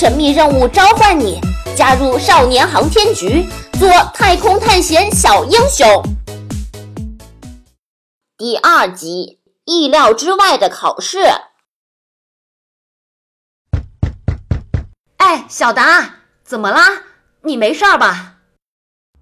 [0.00, 1.38] 神秘任务召唤你，
[1.76, 3.46] 加入少年航天局，
[3.78, 5.86] 做太空探险小英雄。
[8.38, 11.18] 第二集，意料之外的考试。
[15.18, 17.02] 哎，小达，怎么啦？
[17.42, 18.36] 你没事吧？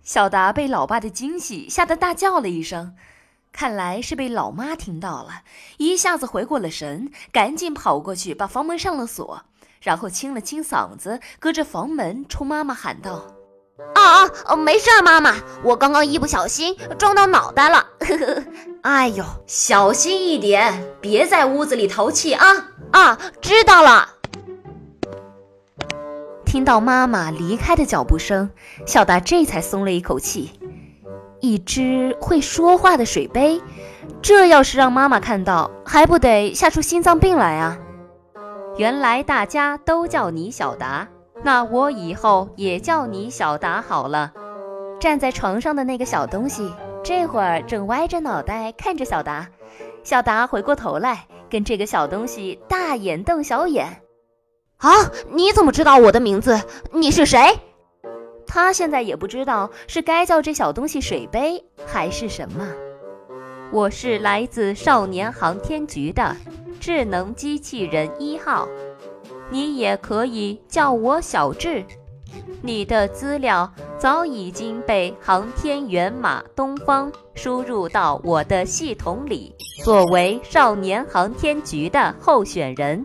[0.04, 2.95] 小达被老爸的惊喜吓得大叫了一声，
[3.50, 5.43] 看来是被老妈听到了，
[5.79, 9.43] 一下子回过了神，赶紧跑过去把房门上了锁。
[9.81, 13.27] 然后清了清嗓子，隔着房门冲妈妈喊道
[13.95, 17.86] ：“啊啊，没事，妈妈，我刚刚一不小心撞到脑袋了。
[18.00, 18.45] 呵 呵
[18.83, 22.46] 哎呦，小心一点，别在屋子里淘气啊！
[22.93, 24.09] 啊，知道了。”
[26.45, 28.50] 听到妈妈离开的脚步声，
[28.86, 30.58] 小达这才松了一口气。
[31.41, 33.62] 一只会说话的水杯，
[34.22, 37.78] 这要是让妈妈看到，还不得吓出心脏病来啊！
[38.78, 41.08] 原来大家都叫你小达，
[41.42, 44.33] 那我以后也叫你小达好了。
[45.00, 49.48] 站在床上的那个小东西，这会儿正歪着脑袋看着小达。
[50.05, 54.00] 小达回过头来，跟这个小东西大眼瞪小眼。
[54.77, 54.92] 啊，
[55.33, 56.62] 你怎么知道我的名字？
[56.92, 57.58] 你是谁？
[58.47, 62.64] 他现在也不知道是该叫这小东西水杯还是什么。
[63.72, 66.36] 我是来自少年航天局的。
[66.89, 68.67] 智能机器人一号，
[69.50, 71.84] 你也可以叫我小智。
[72.62, 83.05] 你的资料早已经被航天员马东方输入到我的系统里，作为少年航天局的候选人。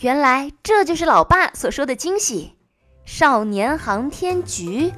[0.00, 2.56] 原来这就是老爸所说的惊喜。
[3.04, 4.92] 少年航天局，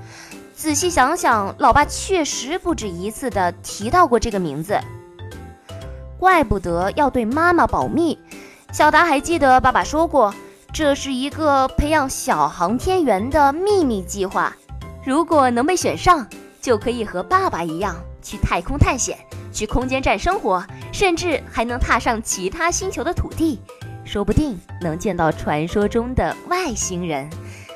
[0.54, 4.80] 仔细想想，老爸确实不止一次的提到过这个名字。
[6.18, 8.18] 怪不得要对妈妈保密。
[8.72, 10.34] 小达还记得爸爸说过，
[10.72, 14.54] 这是一个培养小航天员的秘密计划。
[15.04, 16.26] 如果能被选上，
[16.60, 19.18] 就可以和爸爸一样去太空探险，
[19.52, 23.60] 去空间站生活，甚至还能踏上其他星球的土地，
[24.04, 27.28] 说不定能见到传说中的外星人。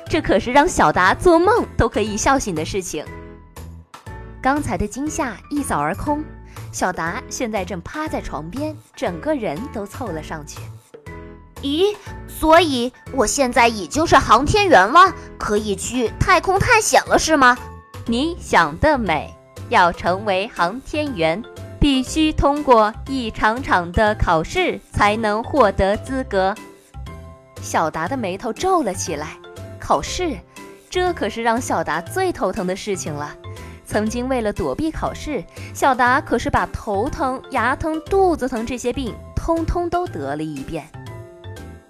[0.07, 3.05] 这可是让小达做梦都可以笑醒的事情。
[4.41, 6.23] 刚才的惊吓一扫而空。
[6.71, 10.59] 小达现在正趴在床边，整个人都凑了上去。
[11.61, 11.95] 咦，
[12.27, 17.57] 所以我现在已经是航天员了，可以去太空探险了，是吗？
[18.05, 19.33] 你想得美！
[19.67, 21.43] 要成为航天员，
[21.79, 26.55] 必须通过一场场的考试才能获得资格。
[27.61, 29.37] 小达的眉头皱了起来。
[29.79, 30.37] 考试，
[30.89, 33.35] 这可是让小达最头疼的事情了。
[33.89, 40.87] 曾经为了躲避考试，小达可是把头疼、牙疼、肚子疼这些病通通都得了一遍。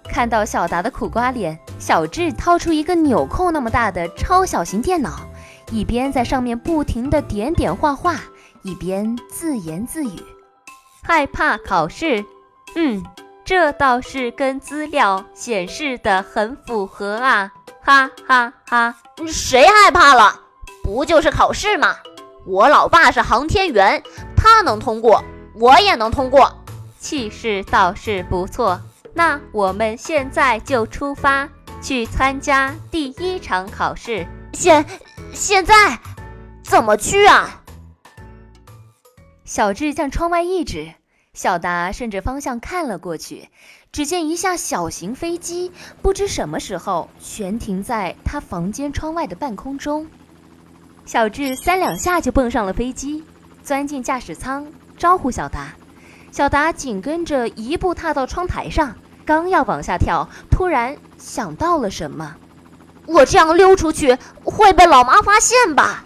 [0.04, 5.20] 看到小达的苦瓜脸，小智掏出一个纽扣那么大的超小型电脑，
[5.70, 8.16] 一边在上面不停地点点画画，
[8.62, 10.18] 一边自言自语
[11.04, 12.24] ：“害怕考试？
[12.76, 13.04] 嗯，
[13.44, 17.52] 这倒是跟资料显示的很符合啊！
[17.82, 18.96] 哈哈哈，
[19.28, 20.40] 谁害怕了？”
[20.92, 21.98] 不就是考试吗？
[22.44, 24.02] 我老爸是航天员，
[24.36, 25.22] 他能通过，
[25.54, 26.52] 我也能通过，
[26.98, 28.80] 气势倒是不错。
[29.14, 31.48] 那我们现在就出发
[31.80, 34.26] 去参加第一场考试。
[34.52, 34.84] 现
[35.32, 35.96] 现在
[36.64, 37.62] 怎么去啊？
[39.44, 40.94] 小智向窗外一指，
[41.32, 43.48] 小达顺着方向看了过去，
[43.92, 45.70] 只见一架小型飞机，
[46.02, 50.08] 不知什么时候悬停在他房间窗外的半空中。
[51.04, 53.24] 小智三两下就蹦上了飞机，
[53.62, 54.66] 钻进驾驶舱，
[54.96, 55.74] 招呼小达。
[56.30, 58.94] 小达紧跟着一步踏到窗台上，
[59.24, 62.36] 刚要往下跳，突然想到了什么：
[63.06, 66.04] 我这样溜出去会被老妈发现吧？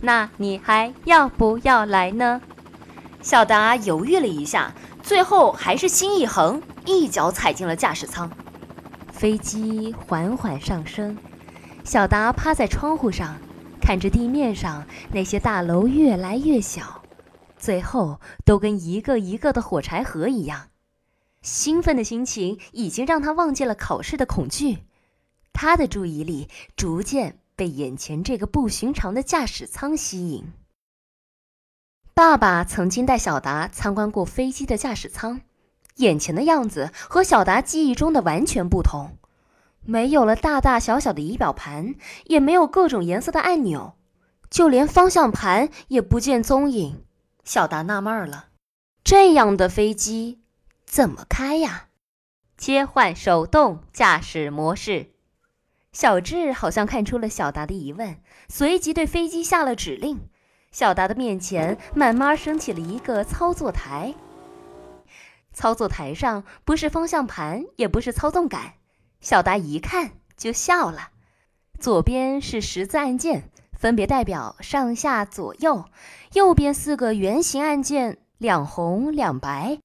[0.00, 2.40] 那你还要不要来呢？
[3.20, 4.72] 小达犹豫了一下，
[5.02, 8.30] 最后还是心一横，一脚踩进了驾驶舱。
[9.12, 11.16] 飞机缓缓上升，
[11.84, 13.36] 小达趴在窗户上。
[13.82, 17.02] 看着地面上那些大楼越来越小，
[17.58, 20.68] 最后都跟一个一个的火柴盒一样，
[21.42, 24.84] 兴奋的心情已经让他忘记了考试的恐惧。
[25.52, 30.52] 他的注意力逐渐被眼前这个不寻常的驾驶舱吸引。
[32.14, 35.40] 爸爸曾经带小达参观过飞机的驾驶舱，
[35.96, 39.18] 眼前的样子和小达记忆中的完全不同。
[39.84, 41.94] 没有了大大小小的仪表盘，
[42.24, 43.94] 也没有各种颜色的按钮，
[44.48, 47.04] 就连方向盘也不见踪影。
[47.44, 48.46] 小达纳闷了，
[49.02, 50.40] 这样的飞机
[50.86, 51.88] 怎么开呀？
[52.56, 55.08] 切换手动驾驶模式。
[55.92, 58.18] 小智好像看出了小达的疑问，
[58.48, 60.28] 随即对飞机下了指令。
[60.70, 64.14] 小达的面前慢慢升起了一个操作台，
[65.52, 68.74] 操作台上不是方向盘，也不是操纵杆。
[69.22, 71.10] 小达一看就笑了。
[71.78, 75.84] 左边是十字按键，分别代表上下左右；
[76.32, 79.78] 右边四个圆形按键，两红两白，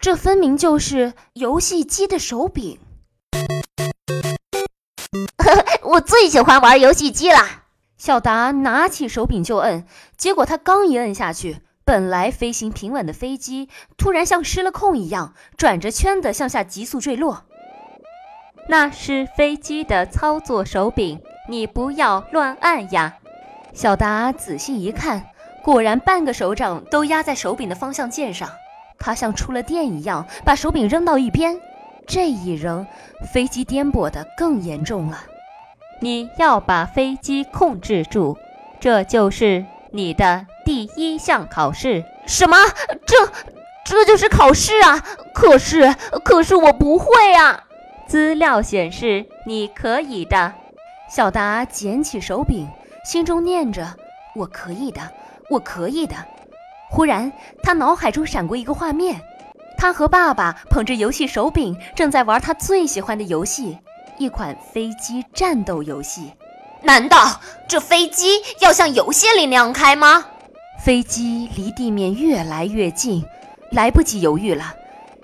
[0.00, 2.80] 这分明就是游戏机的手柄。
[5.82, 7.38] 我最喜欢玩游戏机了。
[7.96, 9.86] 小达拿起手柄就摁，
[10.16, 17.44] 结果他刚一摁下去，本来飞行平稳的飞机突然像失了控一样，转着圈的向下急速坠落。
[18.70, 23.16] 那是飞机的操作手柄，你不要乱按呀！
[23.72, 25.24] 小达仔细一看，
[25.64, 28.48] 果然半个手掌都压在手柄的方向键上。
[28.96, 31.60] 他像触了电一样，把手柄扔到一边。
[32.06, 32.86] 这一扔，
[33.32, 35.24] 飞机颠簸的更严重了。
[35.98, 38.38] 你要把飞机控制住，
[38.78, 42.04] 这就是你的第一项考试。
[42.24, 42.56] 什么？
[43.04, 43.16] 这
[43.84, 45.04] 这就是考试啊？
[45.34, 47.64] 可是可是我不会啊！
[48.10, 50.52] 资料显示你可以的。
[51.08, 52.66] 小达捡起手柄，
[53.04, 53.96] 心中念着
[54.34, 55.00] ：“我可以的，
[55.48, 56.16] 我可以的。”
[56.90, 57.30] 忽然，
[57.62, 59.20] 他脑海中闪过一个画面：
[59.78, 63.78] 他和爸爸捧着游戏手柄，正在玩他最喜欢的游戏。
[64.18, 66.32] 一款飞机战斗游戏，
[66.82, 70.26] 难道这飞机要像游戏里那样开吗？
[70.84, 73.24] 飞机离地面越来越近，
[73.70, 74.74] 来不及犹豫了。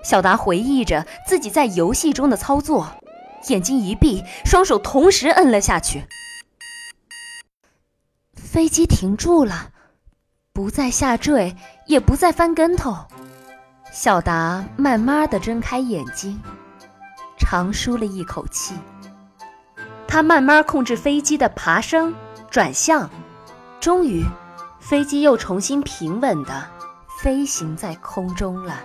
[0.07, 2.87] 小达回忆着自己在游戏中的操作，
[3.49, 6.05] 眼睛一闭，双手同时摁了下去。
[8.33, 9.71] 飞机停住了，
[10.53, 11.53] 不再下坠，
[11.87, 12.95] 也不再翻跟头。
[13.91, 16.39] 小达慢慢的睁开眼睛。
[17.37, 18.75] 长舒了一口气，
[20.07, 22.15] 他慢慢控制飞机的爬升、
[22.49, 23.09] 转向，
[23.81, 24.23] 终于，
[24.79, 26.65] 飞机又重新平稳的
[27.19, 28.81] 飞行在空中了。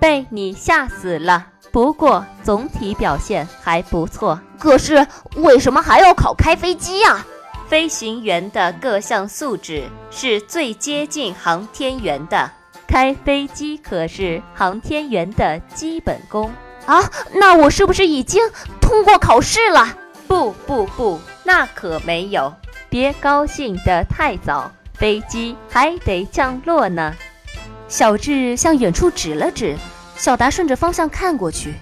[0.00, 4.40] 被你吓死了，不过总体表现还不错。
[4.58, 5.06] 可是
[5.36, 7.24] 为什么还要考开飞机呀？
[7.68, 12.50] 飞行员的各项素质是最接近航天员的，
[12.86, 16.50] 开飞机可是航天员的基本功。
[16.86, 17.02] 啊，
[17.34, 18.42] 那我是不是已经
[18.80, 19.94] 通过考试了？
[20.26, 22.52] 不不不，那可没有。
[22.88, 27.14] 别高兴得太早，飞机还得降落呢。
[27.88, 29.76] 小智向远处指了指，
[30.16, 31.74] 小达顺着方向看过去，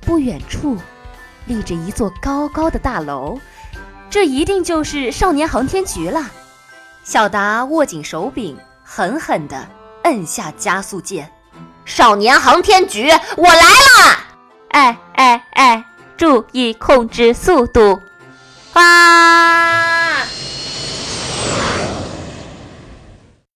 [0.00, 0.76] 不远处
[1.46, 3.38] 立着一座高高的大楼，
[4.08, 6.30] 这一定就是少年航天局了。
[7.02, 9.66] 小达握紧手柄，狠狠地
[10.04, 11.30] 摁下加速键。
[11.84, 14.18] 少年航天局，我来了！
[14.68, 15.84] 哎哎哎，
[16.16, 17.98] 注意控制速度！
[18.74, 19.67] 啊！